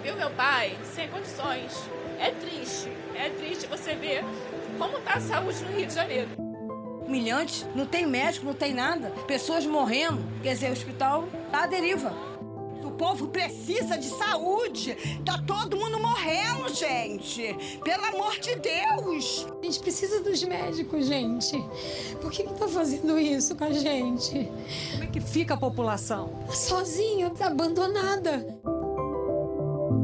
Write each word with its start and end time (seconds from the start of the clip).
vi 0.00 0.10
o 0.10 0.16
meu 0.16 0.30
pai 0.30 0.76
sem 0.94 1.08
condições. 1.08 1.72
É 2.18 2.30
triste, 2.30 2.90
é 3.14 3.30
triste 3.30 3.66
você 3.66 3.94
ver 3.94 4.24
como 4.78 4.98
está 4.98 5.14
a 5.14 5.20
saúde 5.20 5.62
no 5.64 5.76
Rio 5.76 5.86
de 5.86 5.94
Janeiro. 5.94 6.30
Humilhante, 7.06 7.66
não 7.74 7.86
tem 7.86 8.06
médico, 8.06 8.46
não 8.46 8.54
tem 8.54 8.72
nada, 8.72 9.10
pessoas 9.26 9.66
morrendo, 9.66 10.22
quer 10.42 10.54
dizer, 10.54 10.70
o 10.70 10.72
hospital 10.72 11.28
tá 11.50 11.64
à 11.64 11.66
deriva. 11.66 12.14
O 12.84 12.90
povo 12.92 13.28
precisa 13.28 13.96
de 13.96 14.08
saúde. 14.08 14.96
Tá 15.24 15.42
todo 15.46 15.76
mundo 15.76 15.98
morrendo, 15.98 16.68
gente. 16.74 17.78
Pelo 17.82 18.04
amor 18.04 18.38
de 18.38 18.56
Deus. 18.56 19.46
A 19.60 19.64
gente 19.64 19.80
precisa 19.80 20.20
dos 20.20 20.42
médicos, 20.42 21.06
gente. 21.06 21.62
Por 22.20 22.30
que, 22.30 22.42
que 22.42 22.54
tá 22.54 22.68
fazendo 22.68 23.18
isso 23.18 23.54
com 23.54 23.64
a 23.64 23.72
gente? 23.72 24.50
Como 24.92 25.04
é 25.04 25.06
que 25.06 25.20
fica 25.20 25.54
a 25.54 25.56
população? 25.56 26.46
Sozinha, 26.50 27.32
abandonada. 27.40 28.60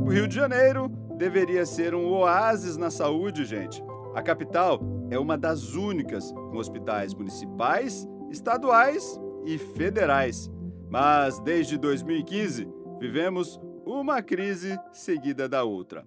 O 0.06 0.08
Rio 0.08 0.28
de 0.28 0.36
Janeiro 0.36 0.88
deveria 1.18 1.66
ser 1.66 1.92
um 1.92 2.06
oásis 2.12 2.76
na 2.76 2.92
saúde, 2.92 3.44
gente. 3.44 3.82
A 4.14 4.22
capital 4.22 4.78
é 5.10 5.18
uma 5.18 5.36
das 5.36 5.74
únicas 5.74 6.30
com 6.30 6.58
hospitais 6.58 7.12
municipais, 7.12 8.06
estaduais 8.30 9.18
e 9.44 9.58
federais. 9.58 10.48
Mas 10.88 11.40
desde 11.40 11.76
2015, 11.76 12.68
vivemos 13.00 13.60
uma 13.84 14.22
crise 14.22 14.78
seguida 14.92 15.48
da 15.48 15.64
outra. 15.64 16.06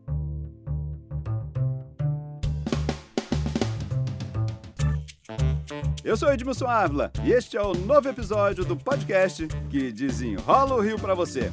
Eu 6.05 6.15
sou 6.15 6.31
Edmilson 6.31 6.67
Ávila 6.67 7.11
e 7.25 7.33
este 7.33 7.57
é 7.57 7.61
o 7.61 7.73
novo 7.73 8.07
episódio 8.07 8.63
do 8.63 8.77
podcast 8.77 9.45
que 9.69 9.91
desenrola 9.91 10.75
o 10.75 10.79
Rio 10.79 10.97
para 10.97 11.13
você. 11.13 11.51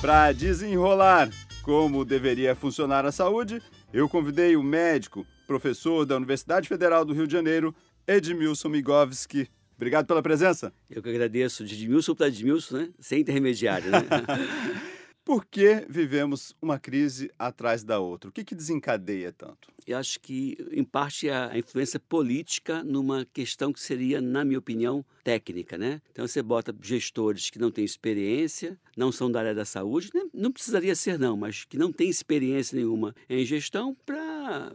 Para 0.00 0.32
desenrolar 0.32 1.28
como 1.62 2.06
deveria 2.06 2.54
funcionar 2.54 3.04
a 3.04 3.12
saúde, 3.12 3.62
eu 3.92 4.08
convidei 4.08 4.56
o 4.56 4.62
médico, 4.62 5.26
professor 5.46 6.06
da 6.06 6.16
Universidade 6.16 6.66
Federal 6.66 7.04
do 7.04 7.12
Rio 7.12 7.26
de 7.26 7.32
Janeiro, 7.34 7.74
Edmilson 8.06 8.70
Migovski. 8.70 9.46
Obrigado 9.76 10.06
pela 10.06 10.22
presença. 10.22 10.72
Eu 10.90 11.02
que 11.02 11.10
agradeço, 11.10 11.64
de 11.64 11.74
Edmilson 11.74 12.14
para 12.14 12.28
Edmilson, 12.28 12.78
né? 12.78 12.88
sem 12.98 13.20
intermediário. 13.20 13.90
Né? 13.90 14.00
Por 15.30 15.46
que 15.46 15.86
vivemos 15.88 16.56
uma 16.60 16.76
crise 16.76 17.30
atrás 17.38 17.84
da 17.84 18.00
outra? 18.00 18.28
O 18.28 18.32
que, 18.32 18.42
que 18.42 18.52
desencadeia 18.52 19.32
tanto? 19.32 19.68
Eu 19.86 19.96
acho 19.96 20.18
que, 20.18 20.56
em 20.72 20.82
parte, 20.82 21.28
é 21.28 21.32
a 21.32 21.56
influência 21.56 22.00
política 22.00 22.82
numa 22.82 23.24
questão 23.32 23.72
que 23.72 23.78
seria, 23.78 24.20
na 24.20 24.44
minha 24.44 24.58
opinião, 24.58 25.04
técnica, 25.22 25.78
né? 25.78 26.02
Então 26.10 26.26
você 26.26 26.42
bota 26.42 26.74
gestores 26.82 27.48
que 27.48 27.60
não 27.60 27.70
têm 27.70 27.84
experiência, 27.84 28.76
não 28.96 29.12
são 29.12 29.30
da 29.30 29.38
área 29.38 29.54
da 29.54 29.64
saúde, 29.64 30.10
não 30.34 30.50
precisaria 30.50 30.96
ser 30.96 31.16
não, 31.16 31.36
mas 31.36 31.64
que 31.64 31.78
não 31.78 31.92
têm 31.92 32.08
experiência 32.08 32.76
nenhuma 32.76 33.14
em 33.28 33.44
gestão 33.44 33.96
para 34.04 34.19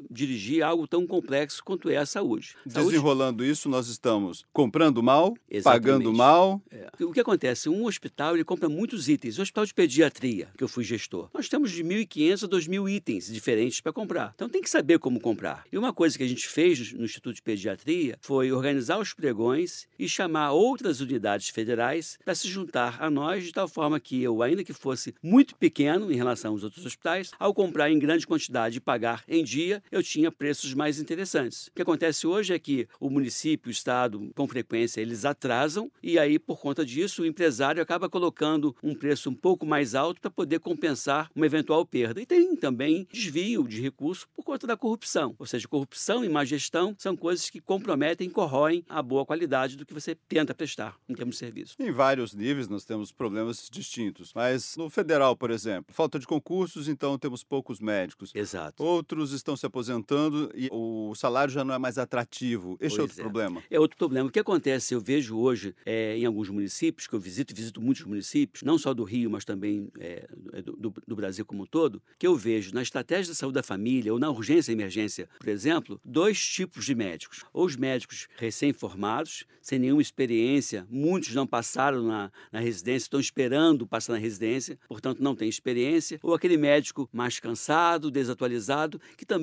dirigir 0.09 0.63
algo 0.63 0.87
tão 0.87 1.05
complexo 1.05 1.63
quanto 1.63 1.89
é 1.89 1.97
a 1.97 2.05
saúde. 2.05 2.55
Desenrolando 2.65 3.43
saúde... 3.43 3.51
isso, 3.51 3.69
nós 3.69 3.87
estamos 3.87 4.45
comprando 4.51 5.01
mal, 5.01 5.35
Exatamente. 5.49 5.83
pagando 5.83 6.13
mal. 6.13 6.61
É. 6.71 6.89
O 7.03 7.11
que 7.11 7.19
acontece? 7.19 7.69
Um 7.69 7.85
hospital 7.85 8.35
ele 8.35 8.43
compra 8.43 8.69
muitos 8.69 9.09
itens. 9.09 9.37
O 9.37 9.41
hospital 9.41 9.65
de 9.65 9.73
pediatria, 9.73 10.47
que 10.57 10.63
eu 10.63 10.67
fui 10.67 10.83
gestor, 10.83 11.29
nós 11.33 11.49
temos 11.49 11.71
de 11.71 11.83
1.500 11.83 12.43
a 12.43 12.47
2.000 12.47 12.89
itens 12.89 13.33
diferentes 13.33 13.81
para 13.81 13.93
comprar. 13.93 14.33
Então 14.35 14.49
tem 14.49 14.61
que 14.61 14.69
saber 14.69 14.99
como 14.99 15.19
comprar. 15.19 15.65
E 15.71 15.77
uma 15.77 15.93
coisa 15.93 16.17
que 16.17 16.23
a 16.23 16.27
gente 16.27 16.47
fez 16.47 16.93
no 16.93 17.05
Instituto 17.05 17.35
de 17.35 17.41
Pediatria 17.41 18.17
foi 18.21 18.51
organizar 18.51 18.99
os 18.99 19.13
pregões 19.13 19.87
e 19.97 20.07
chamar 20.07 20.51
outras 20.51 21.01
unidades 21.01 21.49
federais 21.49 22.17
para 22.23 22.35
se 22.35 22.47
juntar 22.47 22.97
a 22.99 23.09
nós 23.09 23.43
de 23.43 23.51
tal 23.51 23.67
forma 23.67 23.99
que 23.99 24.21
eu, 24.21 24.41
ainda 24.41 24.63
que 24.63 24.73
fosse 24.73 25.15
muito 25.21 25.55
pequeno 25.55 26.11
em 26.11 26.15
relação 26.15 26.51
aos 26.51 26.63
outros 26.63 26.85
hospitais, 26.85 27.31
ao 27.39 27.53
comprar 27.53 27.91
em 27.91 27.99
grande 27.99 28.27
quantidade 28.27 28.77
e 28.77 28.81
pagar 28.81 29.23
em 29.27 29.43
dia, 29.43 29.64
eu 29.91 30.03
tinha 30.03 30.31
preços 30.31 30.73
mais 30.73 30.99
interessantes. 30.99 31.67
O 31.67 31.71
que 31.73 31.81
acontece 31.81 32.27
hoje 32.27 32.53
é 32.53 32.59
que 32.59 32.87
o 32.99 33.09
município, 33.09 33.69
o 33.69 33.71
estado, 33.71 34.31
com 34.35 34.47
frequência, 34.47 35.01
eles 35.01 35.25
atrasam 35.25 35.91
e 36.01 36.19
aí, 36.19 36.37
por 36.37 36.59
conta 36.59 36.85
disso, 36.85 37.21
o 37.21 37.25
empresário 37.25 37.81
acaba 37.81 38.09
colocando 38.09 38.75
um 38.83 38.93
preço 38.93 39.29
um 39.29 39.33
pouco 39.33 39.65
mais 39.65 39.95
alto 39.95 40.21
para 40.21 40.31
poder 40.31 40.59
compensar 40.59 41.29
uma 41.35 41.45
eventual 41.45 41.85
perda. 41.85 42.21
E 42.21 42.25
tem 42.25 42.55
também 42.55 43.07
desvio 43.11 43.67
de 43.67 43.81
recursos 43.81 44.25
por 44.35 44.43
conta 44.43 44.67
da 44.67 44.77
corrupção. 44.77 45.35
Ou 45.39 45.45
seja, 45.45 45.67
corrupção 45.67 46.23
e 46.23 46.29
má 46.29 46.45
gestão 46.45 46.95
são 46.97 47.15
coisas 47.15 47.49
que 47.49 47.59
comprometem 47.59 48.27
e 48.27 48.31
corroem 48.31 48.83
a 48.87 49.01
boa 49.01 49.25
qualidade 49.25 49.75
do 49.75 49.85
que 49.85 49.93
você 49.93 50.15
tenta 50.15 50.53
prestar 50.53 50.95
em 51.07 51.13
termos 51.13 51.35
de 51.35 51.39
serviço. 51.39 51.75
Em 51.79 51.91
vários 51.91 52.33
níveis 52.33 52.67
nós 52.67 52.85
temos 52.85 53.11
problemas 53.11 53.69
distintos, 53.71 54.31
mas 54.33 54.75
no 54.77 54.89
federal, 54.89 55.35
por 55.35 55.51
exemplo, 55.51 55.93
falta 55.93 56.19
de 56.19 56.27
concursos, 56.27 56.87
então 56.87 57.17
temos 57.17 57.43
poucos 57.43 57.79
médicos. 57.79 58.31
Exato. 58.33 58.83
Outros 58.83 59.31
estão 59.31 59.54
se 59.55 59.65
aposentando 59.65 60.51
e 60.55 60.69
o 60.71 61.13
salário 61.15 61.53
já 61.53 61.63
não 61.63 61.73
é 61.73 61.77
mais 61.77 61.97
atrativo. 61.97 62.77
Este 62.79 62.95
é 62.95 62.97
pois 62.97 62.99
é 62.99 63.01
outro 63.01 63.19
é. 63.19 63.23
problema. 63.23 63.63
É 63.69 63.79
outro 63.79 63.97
problema. 63.97 64.29
O 64.29 64.31
que 64.31 64.39
acontece, 64.39 64.93
eu 64.93 65.01
vejo 65.01 65.37
hoje 65.37 65.75
é, 65.85 66.17
em 66.17 66.25
alguns 66.25 66.49
municípios, 66.49 67.07
que 67.07 67.13
eu 67.13 67.19
visito 67.19 67.53
visito 67.53 67.81
muitos 67.81 68.03
municípios, 68.03 68.63
não 68.63 68.77
só 68.77 68.93
do 68.93 69.03
Rio, 69.03 69.29
mas 69.29 69.45
também 69.45 69.89
é, 69.99 70.27
do, 70.63 70.93
do, 71.07 71.15
Brasil 71.15 71.45
como 71.45 71.63
um 71.63 71.65
todo, 71.65 72.01
que 72.17 72.27
eu 72.27 72.35
vejo 72.35 72.73
na 72.73 72.81
estratégia 72.81 73.31
da 73.31 73.35
saúde 73.35 73.55
da 73.55 73.63
família 73.63 74.13
ou 74.13 74.19
na 74.19 74.29
urgência 74.29 74.71
e 74.71 74.75
emergência, 74.75 75.29
por 75.39 75.47
exemplo, 75.47 75.99
dois 76.03 76.43
tipos 76.45 76.85
de 76.85 76.95
médicos. 76.95 77.43
Ou 77.53 77.65
os 77.65 77.75
médicos 77.75 78.27
recém-formados, 78.37 79.45
sem 79.61 79.79
nenhuma 79.79 80.01
experiência, 80.01 80.85
muitos 80.89 81.33
não 81.33 81.47
passaram 81.47 82.03
na, 82.03 82.31
na 82.51 82.59
residência, 82.59 83.05
estão 83.05 83.19
esperando 83.19 83.87
passar 83.87 84.13
na 84.13 84.19
residência, 84.19 84.77
portanto 84.87 85.21
não 85.21 85.35
têm 85.35 85.49
experiência, 85.49 86.19
ou 86.21 86.33
aquele 86.33 86.57
médico 86.57 87.09
mais 87.11 87.39
cansado, 87.39 88.11
desatualizado, 88.11 88.99
que 89.17 89.25
também 89.25 89.34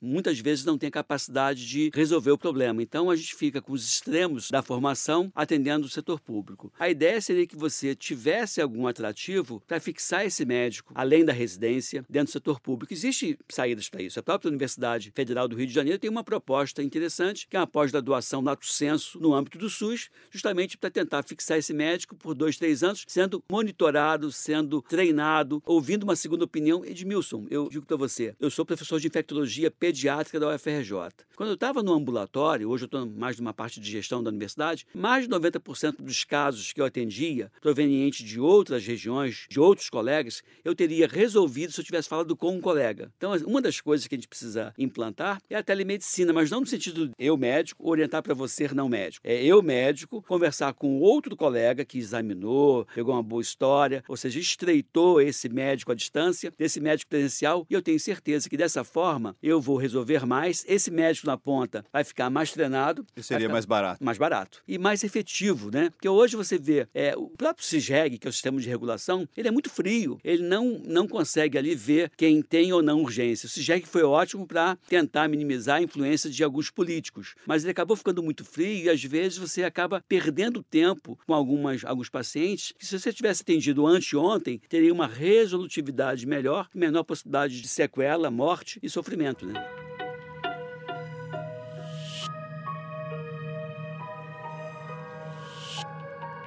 muitas 0.00 0.38
vezes 0.38 0.64
não 0.64 0.78
tem 0.78 0.90
capacidade 0.90 1.66
de 1.66 1.90
resolver 1.94 2.30
o 2.30 2.38
problema. 2.38 2.82
Então 2.82 3.10
a 3.10 3.16
gente 3.16 3.34
fica 3.34 3.60
com 3.60 3.72
os 3.72 3.86
extremos 3.86 4.50
da 4.50 4.62
formação 4.62 5.30
atendendo 5.34 5.86
o 5.86 5.90
setor 5.90 6.20
público. 6.20 6.72
A 6.78 6.88
ideia 6.88 7.20
seria 7.20 7.46
que 7.46 7.56
você 7.56 7.94
tivesse 7.94 8.60
algum 8.60 8.86
atrativo 8.86 9.62
para 9.66 9.80
fixar 9.80 10.24
esse 10.26 10.44
médico 10.44 10.92
além 10.94 11.24
da 11.24 11.32
residência 11.32 12.04
dentro 12.08 12.28
do 12.28 12.32
setor 12.32 12.60
público. 12.60 12.92
Existem 12.92 13.36
saídas 13.48 13.88
para 13.88 14.02
isso. 14.02 14.18
A 14.18 14.22
própria 14.22 14.48
Universidade 14.48 15.12
Federal 15.14 15.48
do 15.48 15.56
Rio 15.56 15.66
de 15.66 15.72
Janeiro 15.72 15.98
tem 15.98 16.10
uma 16.10 16.24
proposta 16.24 16.82
interessante, 16.82 17.46
que 17.48 17.56
é 17.56 17.60
uma 17.60 17.66
pós-graduação 17.66 18.40
lato 18.40 18.66
senso 18.66 19.18
no 19.20 19.34
âmbito 19.34 19.58
do 19.58 19.68
SUS, 19.68 20.08
justamente 20.30 20.76
para 20.76 20.90
tentar 20.90 21.22
fixar 21.22 21.58
esse 21.58 21.72
médico 21.72 22.16
por 22.16 22.34
dois, 22.34 22.56
três 22.56 22.82
anos, 22.82 23.04
sendo 23.06 23.42
monitorado, 23.50 24.30
sendo 24.32 24.82
treinado, 24.82 25.62
ouvindo 25.64 26.04
uma 26.04 26.16
segunda 26.16 26.44
opinião. 26.44 26.84
Edmilson, 26.84 27.46
eu 27.50 27.68
digo 27.68 27.86
para 27.86 27.96
você, 27.96 28.34
eu 28.40 28.50
sou 28.50 28.64
professor 28.64 29.00
de 29.00 29.06
infectologia 29.06 29.35
pediátrica 29.78 30.40
da 30.40 30.54
UFRJ. 30.54 31.26
Quando 31.36 31.50
eu 31.50 31.54
estava 31.54 31.82
no 31.82 31.92
ambulatório, 31.92 32.70
hoje 32.70 32.84
eu 32.84 32.86
estou 32.86 33.06
mais 33.06 33.38
numa 33.38 33.52
parte 33.52 33.78
de 33.78 33.90
gestão 33.90 34.22
da 34.22 34.30
universidade, 34.30 34.86
mais 34.94 35.28
de 35.28 35.34
90% 35.34 35.96
dos 36.00 36.24
casos 36.24 36.72
que 36.72 36.80
eu 36.80 36.84
atendia, 36.84 37.50
provenientes 37.60 38.26
de 38.26 38.40
outras 38.40 38.86
regiões, 38.86 39.46
de 39.48 39.60
outros 39.60 39.90
colegas, 39.90 40.42
eu 40.64 40.74
teria 40.74 41.06
resolvido 41.06 41.72
se 41.72 41.80
eu 41.80 41.84
tivesse 41.84 42.08
falado 42.08 42.34
com 42.36 42.56
um 42.56 42.60
colega. 42.60 43.12
Então, 43.16 43.32
uma 43.46 43.60
das 43.60 43.80
coisas 43.80 44.06
que 44.06 44.14
a 44.14 44.18
gente 44.18 44.28
precisa 44.28 44.72
implantar 44.78 45.40
é 45.50 45.56
a 45.56 45.62
telemedicina, 45.62 46.32
mas 46.32 46.50
não 46.50 46.60
no 46.60 46.66
sentido 46.66 47.08
de 47.08 47.14
eu 47.18 47.36
médico 47.36 47.88
orientar 47.88 48.22
para 48.22 48.34
você 48.34 48.68
não 48.74 48.88
médico. 48.88 49.26
É 49.26 49.44
eu 49.44 49.62
médico 49.62 50.22
conversar 50.22 50.72
com 50.74 51.00
outro 51.00 51.36
colega 51.36 51.84
que 51.84 51.98
examinou, 51.98 52.86
pegou 52.94 53.14
uma 53.14 53.22
boa 53.22 53.42
história, 53.42 54.02
ou 54.08 54.16
seja, 54.16 54.38
estreitou 54.38 55.20
esse 55.20 55.48
médico 55.48 55.92
à 55.92 55.94
distância, 55.94 56.52
desse 56.58 56.80
médico 56.80 57.08
presencial, 57.08 57.66
e 57.68 57.74
eu 57.74 57.82
tenho 57.82 57.98
certeza 58.00 58.48
que 58.48 58.56
dessa 58.56 58.84
forma 58.84 59.25
eu 59.42 59.60
vou 59.60 59.76
resolver 59.76 60.26
mais, 60.26 60.64
esse 60.68 60.90
médico 60.90 61.26
na 61.26 61.36
ponta 61.36 61.84
vai 61.92 62.04
ficar 62.04 62.30
mais 62.30 62.52
treinado. 62.52 63.06
E 63.16 63.22
seria 63.22 63.48
mais 63.48 63.64
barato. 63.64 64.04
Mais 64.04 64.18
barato. 64.18 64.62
E 64.66 64.78
mais 64.78 65.02
efetivo, 65.02 65.70
né? 65.70 65.90
Porque 65.90 66.08
hoje 66.08 66.36
você 66.36 66.58
vê, 66.58 66.86
é, 66.94 67.16
o 67.16 67.28
próprio 67.30 67.64
CISREG, 67.64 68.18
que 68.18 68.26
é 68.26 68.30
o 68.30 68.32
sistema 68.32 68.60
de 68.60 68.68
regulação, 68.68 69.28
ele 69.36 69.48
é 69.48 69.50
muito 69.50 69.70
frio, 69.70 70.18
ele 70.22 70.42
não, 70.42 70.80
não 70.84 71.08
consegue 71.08 71.56
ali 71.56 71.74
ver 71.74 72.10
quem 72.16 72.42
tem 72.42 72.72
ou 72.72 72.82
não 72.82 73.02
urgência. 73.02 73.46
O 73.46 73.50
CISREG 73.50 73.86
foi 73.86 74.02
ótimo 74.02 74.46
para 74.46 74.76
tentar 74.88 75.28
minimizar 75.28 75.76
a 75.76 75.82
influência 75.82 76.30
de 76.30 76.42
alguns 76.44 76.70
políticos, 76.70 77.34
mas 77.46 77.62
ele 77.62 77.70
acabou 77.70 77.96
ficando 77.96 78.22
muito 78.22 78.44
frio 78.44 78.84
e 78.84 78.90
às 78.90 79.02
vezes 79.02 79.38
você 79.38 79.64
acaba 79.64 80.02
perdendo 80.08 80.62
tempo 80.62 81.18
com 81.26 81.34
algumas, 81.34 81.84
alguns 81.84 82.08
pacientes 82.08 82.72
que 82.78 82.86
se 82.86 82.98
você 82.98 83.12
tivesse 83.12 83.42
atendido 83.42 83.86
anteontem, 83.86 84.60
teria 84.68 84.92
uma 84.92 85.06
resolutividade 85.06 86.26
melhor, 86.26 86.68
menor 86.74 87.04
possibilidade 87.04 87.60
de 87.60 87.68
sequela, 87.68 88.30
morte 88.30 88.78
e 88.82 88.88
sofrimento. 88.88 89.15
Né? 89.16 89.85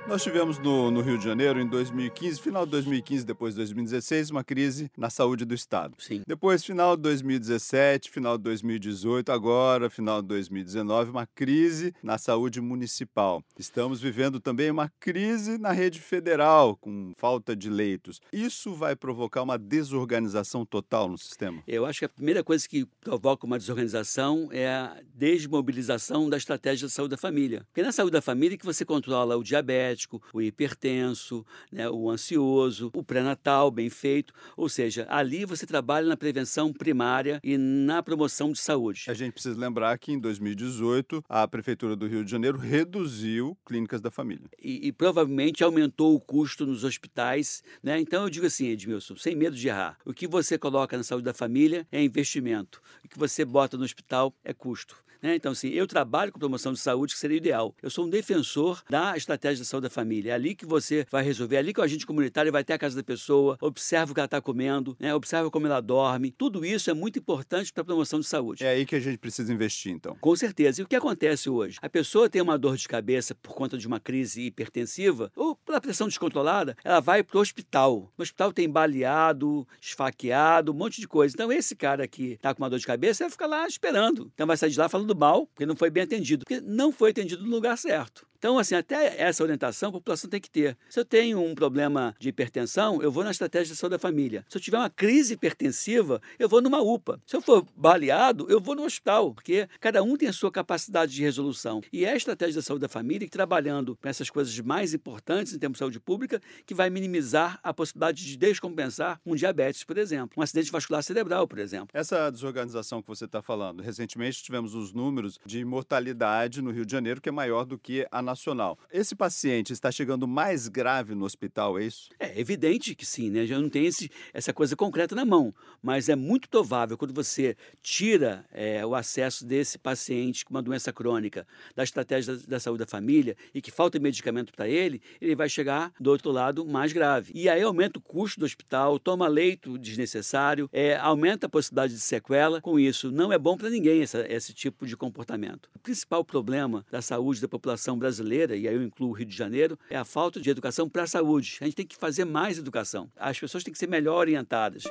Nós 0.10 0.24
tivemos 0.24 0.58
no, 0.58 0.90
no, 0.90 1.02
Rio 1.02 1.20
de 1.20 1.24
Janeiro, 1.24 1.62
em 1.62 1.68
2015, 1.68 2.42
final 2.42 2.66
de 2.66 2.72
2015, 2.72 3.24
depois 3.24 3.54
de 3.54 3.60
2016, 3.60 4.32
uma 4.32 4.44
crise 4.44 4.90
na 4.98 5.08
saúde 5.08 5.46
do 5.46 5.54
Estado. 5.54 5.94
Sim. 6.00 6.24
Depois, 6.26 6.66
final 6.66 6.96
de 6.96 7.04
2017, 7.04 8.10
final 8.10 8.36
de 8.36 8.44
2018, 8.46 9.32
agora, 9.32 9.88
final 9.88 10.20
de 10.24 10.28
2019, 10.30 11.12
uma 11.12 11.28
crise 11.28 11.94
na 12.02 12.18
saúde 12.18 12.60
municipal. 12.60 13.44
Estamos 13.56 14.02
vivendo 14.02 14.40
também 14.40 14.72
uma 14.72 14.92
crise 15.00 15.60
na 15.60 15.72
rede 15.72 16.00
federal, 16.00 16.76
com 16.76 17.14
falta 17.16 17.56
de 17.56 17.70
leitos. 17.70 18.20
Isso 18.34 18.74
vai 18.74 18.96
provocar 18.96 19.44
uma 19.44 19.60
desorganização 19.60 20.66
total 20.66 21.08
no 21.08 21.20
sistema? 21.20 21.62
Eu 21.68 21.86
acho 21.86 22.00
que 22.00 22.06
a 22.06 22.10
primeira 22.10 22.44
coisa 22.44 22.68
que 22.68 22.84
provoca 23.00 23.46
uma 23.46 23.60
desorganização 23.60 24.50
é 24.52 24.68
a 24.68 24.98
desmobilização 25.14 26.28
da 26.28 26.36
estratégia 26.36 26.88
de 26.88 26.94
saúde 26.96 27.12
da 27.12 27.18
família. 27.18 27.64
Porque 27.68 27.84
na 27.84 27.92
saúde 27.92 28.14
da 28.14 28.24
família 28.24 28.58
que 28.58 28.66
você 28.66 28.84
controla 28.84 29.38
o 29.38 29.44
diabetes, 29.44 29.99
diabético, 30.00 30.22
o 30.34 30.42
hipertenso, 30.42 31.46
né, 31.72 31.90
o 31.90 32.10
ansioso, 32.10 32.90
o 32.94 33.04
pré-natal 33.04 33.70
bem 33.70 33.90
feito. 33.90 34.34
Ou 34.56 34.70
seja, 34.70 35.06
ali 35.10 35.46
você 35.46 35.66
trabalha 35.66 36.08
na 36.08 36.16
prevenção 36.16 36.72
primária 36.72 37.40
e 37.44 37.58
na 37.58 38.02
promoção 38.02 38.52
de 38.52 38.60
saúde. 38.60 39.06
A 39.08 39.14
gente 39.14 39.34
precisa 39.34 39.60
lembrar 39.60 39.98
que 39.98 40.12
em 40.12 40.20
2018 40.20 41.24
a 41.28 41.48
Prefeitura 41.48 41.96
do 41.96 42.08
Rio 42.08 42.24
de 42.24 42.32
Janeiro 42.32 42.58
reduziu 42.58 43.58
clínicas 43.66 44.02
da 44.02 44.12
família. 44.12 44.50
E, 44.62 44.88
e 44.88 44.92
provavelmente 44.92 45.64
aumentou 45.64 46.16
o 46.16 46.20
custo 46.20 46.66
nos 46.66 46.84
hospitais. 46.84 47.64
Né? 47.84 48.00
Então 48.00 48.24
eu 48.24 48.30
digo 48.30 48.46
assim, 48.46 48.68
Edmilson, 48.68 49.16
sem 49.18 49.36
medo 49.36 49.56
de 49.56 49.68
errar. 49.68 49.98
O 50.06 50.14
que 50.14 50.28
você 50.28 50.58
coloca 50.58 50.96
na 50.96 51.04
saúde 51.04 51.26
da 51.26 51.34
família 51.34 51.86
é 51.92 52.02
investimento. 52.02 52.82
O 53.04 53.08
que 53.08 53.18
você 53.18 53.44
bota 53.44 53.78
no 53.78 53.84
hospital 53.84 54.34
é 54.44 54.54
custo. 54.54 55.04
Né? 55.22 55.36
Então, 55.36 55.52
assim, 55.52 55.70
eu 55.70 55.88
trabalho 55.88 56.32
com 56.32 56.40
promoção 56.40 56.74
de 56.74 56.80
saúde, 56.80 57.14
que 57.14 57.20
seria 57.20 57.38
ideal. 57.38 57.76
Eu 57.82 57.90
sou 57.90 58.06
um 58.06 58.10
defensor 58.10 58.84
da 58.90 59.16
estratégia 59.18 59.64
de 59.64 59.68
saúde 59.68 59.84
da 59.84 59.90
família. 59.90 60.32
É 60.32 60.34
ali 60.34 60.56
que 60.56 60.66
você 60.66 61.06
vai 61.12 61.24
resolver, 61.24 61.56
é 61.56 61.60
ali 61.60 61.74
que 61.74 61.80
o 61.80 61.84
agente 61.84 62.06
comunitário 62.06 62.52
vai 62.52 62.64
ter 62.64 62.74
a 62.74 62.78
casa 62.78 62.96
da 62.96 63.04
pessoa, 63.04 63.58
observa 63.62 64.12
o 64.12 64.14
que 64.14 64.20
ela 64.20 64.26
está 64.26 64.42
comendo, 64.42 64.96
né? 65.00 65.14
observa 65.14 65.50
como 65.52 65.66
ela 65.66 65.82
dorme. 65.82 66.32
Tudo 66.32 66.66
isso 66.66 66.90
é 66.90 66.94
muito 66.94 67.20
importante 67.20 67.72
para 67.74 67.82
a 67.82 67.86
promoção 67.86 68.20
de 68.20 68.26
saúde. 68.26 68.64
É 68.64 68.70
aí 68.70 68.86
que 68.86 68.96
a 68.96 69.00
gente 69.00 69.18
precisa 69.18 69.54
investir, 69.54 69.92
então. 69.92 70.16
Com 70.20 70.36
certeza. 70.36 70.82
E 70.82 70.84
o 70.84 70.88
que 70.88 70.96
acontece 70.96 71.50
hoje? 71.50 71.78
A 71.82 71.90
pessoa 71.90 72.30
tem 72.30 72.42
uma 72.42 72.58
dor 72.58 72.78
de 72.78 72.88
cabeça 72.88 73.36
por 73.36 73.54
conta 73.54 73.78
de 73.78 73.88
uma 73.88 74.00
crise 74.00 74.44
hipertensiva 74.44 75.32
ou 75.36 75.56
pela 75.56 75.82
pressão 75.82 76.08
descontrolada, 76.08 76.76
ela 76.84 77.00
vai 77.00 77.24
para 77.24 77.38
o 77.38 77.42
hospital. 77.42 78.12
No 78.18 78.22
hospital 78.24 78.52
tem 78.52 78.70
baleado, 78.70 79.68
esfaqueado, 79.82 80.72
um 80.72 80.76
monte 80.76 81.02
de 81.02 81.08
coisa. 81.08 81.34
Então, 81.36 81.52
esse 81.52 81.76
cara 81.76 82.08
que 82.08 82.34
está 82.34 82.54
com 82.54 82.64
uma 82.64 82.70
dor 82.70 82.80
de 82.80 82.86
cabeça 82.86 83.24
vai 83.24 83.32
ficar 83.32 83.48
lá 83.48 83.68
esperando. 83.68 84.32
Então, 84.34 84.48
vai 84.48 84.58
sair 84.58 84.72
de 84.72 84.80
lá 84.80 84.88
falando 84.88 85.09
mal, 85.16 85.48
porque 85.48 85.66
não 85.66 85.76
foi 85.76 85.90
bem 85.90 86.04
atendido, 86.04 86.46
porque 86.46 86.62
não 86.62 86.92
foi 86.92 87.12
atendido 87.12 87.44
no 87.44 87.50
lugar 87.50 87.78
certo. 87.78 88.29
Então, 88.40 88.58
assim, 88.58 88.74
até 88.74 89.22
essa 89.22 89.44
orientação 89.44 89.90
a 89.90 89.92
população 89.92 90.30
tem 90.30 90.40
que 90.40 90.50
ter. 90.50 90.78
Se 90.90 90.98
eu 90.98 91.04
tenho 91.04 91.42
um 91.42 91.54
problema 91.54 92.16
de 92.18 92.30
hipertensão, 92.30 93.02
eu 93.02 93.12
vou 93.12 93.22
na 93.22 93.32
estratégia 93.32 93.74
de 93.74 93.78
saúde 93.78 93.98
da 93.98 94.00
família. 94.00 94.46
Se 94.48 94.58
eu 94.58 94.62
tiver 94.62 94.78
uma 94.78 94.90
crise 94.90 95.34
hipertensiva, 95.34 96.22
eu 96.40 96.48
vou 96.48 96.62
numa 96.62 96.82
UPA. 96.82 97.22
Se 97.28 97.36
eu 97.36 97.42
for 97.42 97.66
baleado, 97.76 98.50
eu 98.50 98.62
vou 98.62 98.76
no 98.76 98.86
hospital, 98.86 99.34
porque 99.34 99.68
cada 99.82 100.02
um 100.02 100.16
tem 100.16 100.30
a 100.30 100.34
sua 100.34 100.50
capacidade 100.50 101.14
de 101.14 101.22
resolução. 101.22 101.82
E 101.92 102.06
é 102.06 102.14
a 102.14 102.16
estratégia 102.16 102.56
da 102.56 102.62
saúde 102.62 102.84
da 102.84 102.88
família 102.88 103.28
que, 103.28 103.32
trabalhando 103.32 103.98
com 103.98 104.08
essas 104.08 104.30
coisas 104.30 104.58
mais 104.62 104.94
importantes 104.94 105.54
em 105.54 105.60
termos 105.60 105.76
de 105.76 105.80
saúde 105.80 106.00
pública, 106.00 106.42
que 106.66 106.74
vai 106.74 106.90
minimizar 106.90 107.60
a 107.62 107.74
possibilidade 107.74 108.26
de 108.26 108.38
descompensar 108.38 109.20
um 109.26 109.36
diabetes, 109.36 109.84
por 109.84 109.98
exemplo, 109.98 110.36
um 110.38 110.42
acidente 110.42 110.72
vascular 110.72 111.04
cerebral, 111.04 111.46
por 111.46 111.60
exemplo. 111.60 111.90
Essa 111.94 112.30
desorganização 112.30 113.02
que 113.02 113.08
você 113.10 113.26
está 113.26 113.42
falando, 113.42 113.84
recentemente 113.84 114.42
tivemos 114.42 114.74
os 114.74 114.94
números 114.94 115.38
de 115.46 115.66
mortalidade 115.66 116.62
no 116.62 116.72
Rio 116.72 116.86
de 116.86 116.92
Janeiro, 116.94 117.20
que 117.20 117.28
é 117.28 117.32
maior 117.34 117.66
do 117.66 117.78
que 117.78 118.08
a 118.10 118.29
nacional. 118.30 118.78
Esse 118.92 119.16
paciente 119.16 119.74
está 119.74 119.92
chegando 119.92 120.28
mais 120.28 120.68
grave 120.68 121.16
no 121.16 121.26
hospital, 121.26 121.80
é 121.80 121.86
isso? 121.86 122.10
É 122.20 122.40
evidente 122.40 122.96
que 122.96 123.06
sim, 123.06 123.30
né? 123.30 123.46
Já 123.46 123.60
não 123.60 123.70
tem 123.70 123.86
esse, 123.86 124.10
essa 124.34 124.54
coisa 124.54 124.76
concreta 124.76 125.16
na 125.16 125.26
mão, 125.26 125.54
mas 125.82 126.10
é 126.10 126.16
muito 126.16 126.50
provável 126.50 126.98
quando 126.98 127.14
você 127.14 127.56
tira 127.82 128.46
é, 128.52 128.86
o 128.86 128.96
acesso 128.96 129.46
desse 129.46 129.78
paciente 129.78 130.46
com 130.46 130.54
uma 130.54 130.62
doença 130.62 130.94
crônica 130.94 131.48
da 131.76 131.84
estratégia 131.84 132.36
da, 132.36 132.44
da 132.48 132.60
saúde 132.60 132.80
da 132.80 132.88
família 132.88 133.36
e 133.54 133.62
que 133.62 133.72
falta 133.72 134.00
medicamento 134.00 134.54
para 134.54 134.68
ele, 134.68 135.02
ele 135.20 135.36
vai 135.36 135.50
chegar 135.50 135.92
do 136.00 136.10
outro 136.10 136.32
lado 136.32 136.66
mais 136.66 136.94
grave. 136.94 137.32
E 137.36 137.50
aí 137.50 137.62
aumenta 137.62 138.00
o 138.00 138.02
custo 138.02 138.40
do 138.40 138.46
hospital, 138.46 139.00
toma 139.00 139.28
leito 139.28 139.78
desnecessário, 139.78 140.70
é, 140.72 140.96
aumenta 140.98 141.48
a 141.48 141.50
possibilidade 141.50 141.94
de 141.94 142.00
sequela. 142.00 142.62
Com 142.62 142.80
isso, 142.80 143.12
não 143.12 143.34
é 143.34 143.38
bom 143.38 143.58
para 143.58 143.70
ninguém 143.70 144.02
essa, 144.02 144.26
esse 144.32 144.54
tipo 144.54 144.86
de 144.86 144.96
comportamento. 144.96 145.70
O 145.76 145.80
principal 145.80 146.24
problema 146.24 146.86
da 146.92 147.02
saúde 147.02 147.42
da 147.42 147.48
população 147.48 147.98
brasileira 147.98 148.19
brasileira, 148.20 148.56
e 148.56 148.68
aí 148.68 148.76
eu 148.76 148.84
incluo 148.84 149.10
o 149.10 149.14
Rio 149.14 149.26
de 149.26 149.36
Janeiro, 149.36 149.80
é 149.90 149.98
a 149.98 150.06
falta 150.06 150.40
de 150.40 150.50
educação 150.50 150.90
para 150.90 151.04
a 151.04 151.08
saúde. 151.08 151.58
A 151.62 151.66
gente 151.66 151.76
tem 151.76 151.86
que 151.86 151.96
fazer 151.96 152.26
mais 152.26 152.58
educação. 152.58 153.10
As 153.16 153.40
pessoas 153.40 153.64
têm 153.64 153.72
que 153.72 153.80
ser 153.80 153.88
melhor 153.88 154.18
orientadas. 154.18 154.84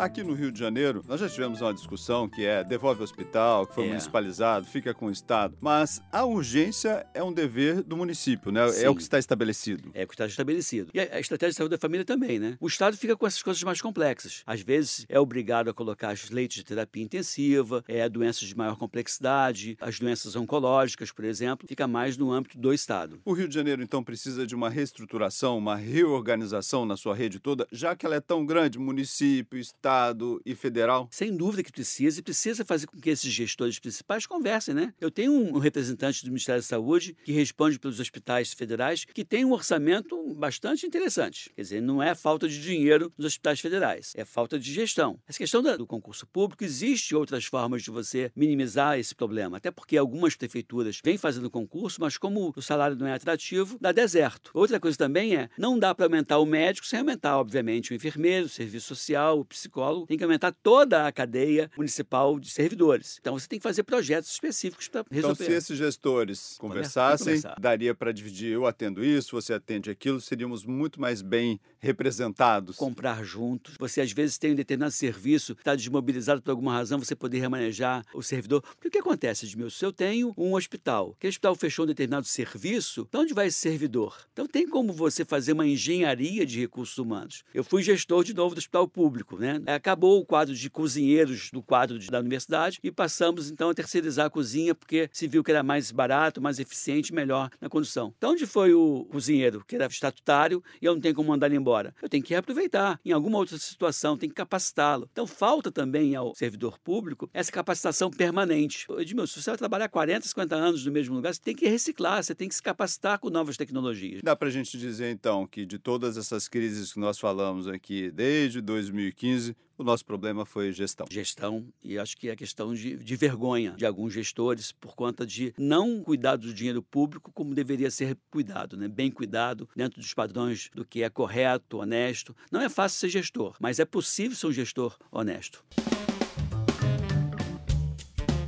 Aqui 0.00 0.22
no 0.22 0.32
Rio 0.32 0.50
de 0.50 0.58
Janeiro, 0.58 1.04
nós 1.06 1.20
já 1.20 1.28
tivemos 1.28 1.60
uma 1.60 1.74
discussão 1.74 2.26
que 2.26 2.42
é 2.46 2.64
devolve 2.64 3.02
o 3.02 3.04
hospital, 3.04 3.66
que 3.66 3.74
foi 3.74 3.84
é. 3.84 3.88
municipalizado, 3.88 4.64
fica 4.64 4.94
com 4.94 5.08
o 5.08 5.10
Estado. 5.10 5.58
Mas 5.60 6.00
a 6.10 6.24
urgência 6.24 7.06
é 7.12 7.22
um 7.22 7.30
dever 7.30 7.82
do 7.82 7.98
município, 7.98 8.50
né? 8.50 8.66
Sim. 8.72 8.86
É 8.86 8.88
o 8.88 8.94
que 8.94 9.02
está 9.02 9.18
estabelecido. 9.18 9.90
É 9.92 10.04
o 10.04 10.06
que 10.08 10.14
está 10.14 10.24
estabelecido. 10.24 10.90
E 10.94 11.00
a 11.00 11.20
estratégia 11.20 11.50
de 11.50 11.56
saúde 11.56 11.72
da 11.72 11.78
família 11.78 12.02
também, 12.02 12.38
né? 12.38 12.56
O 12.58 12.66
Estado 12.66 12.96
fica 12.96 13.14
com 13.14 13.26
essas 13.26 13.42
coisas 13.42 13.62
mais 13.62 13.82
complexas. 13.82 14.42
Às 14.46 14.62
vezes 14.62 15.04
é 15.06 15.20
obrigado 15.20 15.68
a 15.68 15.74
colocar 15.74 16.14
os 16.14 16.30
leitos 16.30 16.56
de 16.56 16.64
terapia 16.64 17.02
intensiva, 17.02 17.84
é 17.86 18.08
doenças 18.08 18.48
de 18.48 18.56
maior 18.56 18.76
complexidade, 18.76 19.76
as 19.82 19.98
doenças 19.98 20.34
oncológicas, 20.34 21.12
por 21.12 21.26
exemplo, 21.26 21.68
fica 21.68 21.86
mais 21.86 22.16
no 22.16 22.32
âmbito 22.32 22.58
do 22.58 22.72
Estado. 22.72 23.20
O 23.22 23.34
Rio 23.34 23.46
de 23.46 23.54
Janeiro, 23.54 23.82
então, 23.82 24.02
precisa 24.02 24.46
de 24.46 24.54
uma 24.54 24.70
reestruturação, 24.70 25.58
uma 25.58 25.76
reorganização 25.76 26.86
na 26.86 26.96
sua 26.96 27.14
rede 27.14 27.38
toda, 27.38 27.68
já 27.70 27.94
que 27.94 28.06
ela 28.06 28.16
é 28.16 28.20
tão 28.20 28.46
grande, 28.46 28.78
município, 28.78 29.58
Estado, 29.58 29.89
Estado 29.90 30.40
e 30.46 30.54
federal? 30.54 31.08
Sem 31.10 31.36
dúvida 31.36 31.64
que 31.64 31.72
precisa, 31.72 32.20
e 32.20 32.22
precisa 32.22 32.64
fazer 32.64 32.86
com 32.86 32.96
que 33.00 33.10
esses 33.10 33.32
gestores 33.32 33.80
principais 33.80 34.24
conversem, 34.24 34.72
né? 34.72 34.94
Eu 35.00 35.10
tenho 35.10 35.32
um 35.32 35.58
representante 35.58 36.24
do 36.24 36.28
Ministério 36.28 36.62
da 36.62 36.66
Saúde 36.66 37.16
que 37.24 37.32
responde 37.32 37.76
pelos 37.76 37.98
hospitais 37.98 38.52
federais 38.52 39.04
que 39.04 39.24
tem 39.24 39.44
um 39.44 39.50
orçamento 39.50 40.32
bastante 40.34 40.86
interessante. 40.86 41.50
Quer 41.56 41.62
dizer, 41.62 41.82
não 41.82 42.00
é 42.00 42.14
falta 42.14 42.48
de 42.48 42.62
dinheiro 42.62 43.12
nos 43.18 43.26
hospitais 43.26 43.58
federais, 43.58 44.12
é 44.16 44.24
falta 44.24 44.60
de 44.60 44.72
gestão. 44.72 45.18
Essa 45.26 45.38
questão 45.38 45.60
do 45.60 45.86
concurso 45.86 46.24
público, 46.24 46.62
existe 46.62 47.16
outras 47.16 47.44
formas 47.44 47.82
de 47.82 47.90
você 47.90 48.30
minimizar 48.36 48.96
esse 48.96 49.14
problema, 49.14 49.56
até 49.56 49.72
porque 49.72 49.96
algumas 49.96 50.36
prefeituras 50.36 51.00
vêm 51.04 51.18
fazendo 51.18 51.50
concurso, 51.50 52.00
mas 52.00 52.16
como 52.16 52.52
o 52.54 52.62
salário 52.62 52.96
não 52.96 53.08
é 53.08 53.14
atrativo, 53.14 53.76
dá 53.80 53.90
deserto. 53.90 54.52
Outra 54.54 54.78
coisa 54.78 54.96
também 54.96 55.34
é, 55.34 55.48
não 55.58 55.76
dá 55.76 55.92
para 55.92 56.06
aumentar 56.06 56.38
o 56.38 56.46
médico 56.46 56.86
sem 56.86 57.00
aumentar, 57.00 57.38
obviamente, 57.38 57.92
o 57.92 57.94
enfermeiro, 57.94 58.46
o 58.46 58.48
serviço 58.48 58.86
social, 58.86 59.40
o 59.40 59.44
psicólogo, 59.44 59.79
psicólogo, 59.80 60.06
tem 60.06 60.18
que 60.18 60.24
aumentar 60.24 60.52
toda 60.52 61.06
a 61.06 61.12
cadeia 61.12 61.70
municipal 61.76 62.38
de 62.38 62.50
servidores. 62.50 63.18
Então 63.20 63.38
você 63.38 63.48
tem 63.48 63.58
que 63.58 63.62
fazer 63.62 63.82
projetos 63.82 64.30
específicos 64.30 64.88
para 64.88 65.04
resolver. 65.10 65.34
Então, 65.34 65.46
se 65.46 65.52
esses 65.52 65.78
gestores 65.78 66.56
conversassem, 66.58 67.40
daria 67.58 67.94
para 67.94 68.12
dividir, 68.12 68.52
eu 68.52 68.66
atendo 68.66 69.04
isso, 69.04 69.40
você 69.40 69.54
atende 69.54 69.90
aquilo, 69.90 70.20
seríamos 70.20 70.64
muito 70.64 71.00
mais 71.00 71.22
bem 71.22 71.58
representados. 71.78 72.76
Comprar 72.76 73.24
juntos. 73.24 73.74
Você 73.78 74.00
às 74.00 74.12
vezes 74.12 74.36
tem 74.36 74.52
um 74.52 74.54
determinado 74.54 74.92
serviço, 74.92 75.52
está 75.52 75.74
desmobilizado 75.74 76.42
por 76.42 76.50
alguma 76.50 76.72
razão, 76.72 76.98
você 76.98 77.16
poder 77.16 77.40
remanejar 77.40 78.04
o 78.14 78.22
servidor. 78.22 78.62
Porque 78.62 78.88
o 78.88 78.90
que 78.90 78.98
acontece, 78.98 79.46
Edmilson? 79.46 79.78
Se 79.78 79.84
eu 79.84 79.92
tenho 79.92 80.34
um 80.36 80.54
hospital, 80.54 81.16
que 81.18 81.26
o 81.26 81.30
hospital 81.30 81.54
fechou 81.54 81.84
um 81.84 81.88
determinado 81.88 82.26
serviço, 82.26 83.06
para 83.06 83.20
onde 83.20 83.32
vai 83.32 83.46
esse 83.46 83.58
servidor? 83.58 84.16
Então 84.32 84.46
tem 84.46 84.68
como 84.68 84.92
você 84.92 85.24
fazer 85.24 85.52
uma 85.52 85.66
engenharia 85.66 86.44
de 86.44 86.60
recursos 86.60 86.98
humanos. 86.98 87.42
Eu 87.54 87.64
fui 87.64 87.82
gestor 87.82 88.24
de 88.24 88.34
novo 88.34 88.54
do 88.54 88.58
hospital 88.58 88.86
público, 88.86 89.38
né? 89.38 89.60
Acabou 89.74 90.20
o 90.20 90.24
quadro 90.24 90.54
de 90.54 90.70
cozinheiros 90.70 91.50
do 91.50 91.62
quadro 91.62 91.98
de, 91.98 92.08
da 92.08 92.20
universidade 92.20 92.78
e 92.82 92.90
passamos 92.90 93.50
então 93.50 93.70
a 93.70 93.74
terceirizar 93.74 94.26
a 94.26 94.30
cozinha 94.30 94.74
porque 94.74 95.08
se 95.12 95.26
viu 95.26 95.42
que 95.44 95.50
era 95.50 95.62
mais 95.62 95.90
barato, 95.90 96.40
mais 96.40 96.58
eficiente, 96.58 97.12
melhor 97.12 97.50
na 97.60 97.68
condução. 97.68 98.12
Então 98.16 98.32
onde 98.32 98.46
foi 98.46 98.72
o 98.72 99.06
cozinheiro 99.10 99.64
que 99.66 99.74
era 99.74 99.86
estatutário 99.86 100.62
e 100.80 100.86
eu 100.86 100.94
não 100.94 101.00
tenho 101.00 101.14
como 101.14 101.28
mandar 101.28 101.46
ele 101.46 101.56
embora? 101.56 101.94
Eu 102.02 102.08
tenho 102.08 102.22
que 102.22 102.32
reaproveitar. 102.32 103.00
Em 103.04 103.12
alguma 103.12 103.38
outra 103.38 103.58
situação, 103.58 104.16
tem 104.16 104.28
que 104.28 104.34
capacitá-lo. 104.34 105.08
Então 105.12 105.26
falta 105.26 105.70
também 105.70 106.14
ao 106.14 106.34
servidor 106.34 106.78
público 106.78 107.28
essa 107.32 107.50
capacitação 107.52 108.10
permanente. 108.10 108.86
Edmilson, 108.98 109.34
se 109.34 109.42
você 109.42 109.50
vai 109.50 109.58
trabalhar 109.58 109.88
40, 109.88 110.26
50 110.28 110.54
anos 110.54 110.84
no 110.84 110.92
mesmo 110.92 111.14
lugar, 111.14 111.34
você 111.34 111.40
tem 111.40 111.54
que 111.54 111.68
reciclar, 111.68 112.22
você 112.22 112.34
tem 112.34 112.48
que 112.48 112.54
se 112.54 112.62
capacitar 112.62 113.18
com 113.18 113.30
novas 113.30 113.56
tecnologias. 113.56 114.20
Dá 114.22 114.34
para 114.34 114.48
a 114.48 114.50
gente 114.50 114.76
dizer 114.78 115.10
então 115.10 115.46
que 115.46 115.64
de 115.64 115.78
todas 115.78 116.16
essas 116.16 116.48
crises 116.48 116.92
que 116.92 117.00
nós 117.00 117.18
falamos 117.18 117.68
aqui 117.68 118.10
desde 118.10 118.60
2015, 118.60 119.56
o 119.80 119.82
nosso 119.82 120.04
problema 120.04 120.44
foi 120.44 120.72
gestão. 120.72 121.06
Gestão, 121.10 121.66
e 121.82 121.98
acho 121.98 122.14
que 122.16 122.28
é 122.28 122.36
questão 122.36 122.74
de, 122.74 122.96
de, 122.96 123.16
vergonha 123.16 123.72
de 123.72 123.86
alguns 123.86 124.12
gestores 124.12 124.72
por 124.72 124.94
conta 124.94 125.26
de 125.26 125.54
não 125.56 126.02
cuidar 126.02 126.36
do 126.36 126.52
dinheiro 126.52 126.82
público 126.82 127.32
como 127.32 127.54
deveria 127.54 127.90
ser 127.90 128.16
cuidado, 128.30 128.76
né? 128.76 128.88
bem 128.88 129.10
cuidado, 129.10 129.66
dentro 129.74 129.98
dos 129.98 130.12
padrões 130.12 130.70
do 130.74 130.84
que 130.84 131.02
é 131.02 131.08
correto, 131.08 131.78
honesto. 131.78 132.36
Não 132.52 132.60
é 132.60 132.68
fácil 132.68 132.98
ser 133.00 133.08
gestor, 133.08 133.56
mas 133.58 133.78
é 133.80 133.86
possível 133.86 134.36
ser 134.36 134.48
um 134.48 134.52
gestor 134.52 134.98
honesto. 135.10 135.64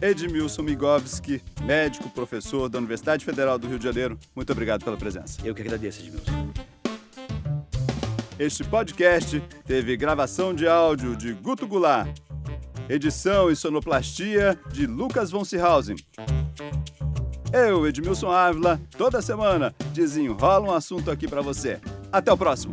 Edmilson 0.03 0.63
Migovski, 0.63 1.41
médico, 1.63 2.11
professor 2.11 2.69
da 2.69 2.77
Universidade 2.77 3.25
Federal 3.25 3.59
do 3.59 3.69
Rio 3.69 3.79
de 3.79 3.85
Janeiro. 3.85 4.19
Muito 4.35 4.53
obrigado 4.53 4.85
pela 4.85 4.99
presença. 4.99 5.41
Eu 5.47 5.55
que 5.55 5.63
agradeço, 5.63 6.03
Edmilson. 6.03 6.72
Este 8.39 8.65
podcast 8.65 9.41
teve 9.67 9.97
gravação 9.97 10.55
de 10.55 10.67
áudio 10.67 11.15
de 11.15 11.33
Guto 11.33 11.67
Goulart, 11.67 12.17
edição 12.89 13.51
e 13.51 13.57
sonoplastia 13.57 14.59
de 14.73 14.87
Lucas 14.87 15.31
von 15.31 15.45
Seehausen. 15.45 15.97
Eu, 17.53 17.87
Edmilson 17.87 18.31
Ávila, 18.31 18.81
toda 18.97 19.21
semana 19.21 19.75
desenrola 19.93 20.71
um 20.71 20.75
assunto 20.75 21.11
aqui 21.11 21.29
para 21.29 21.43
você. 21.43 21.79
Até 22.11 22.33
o 22.33 22.37
próximo! 22.37 22.73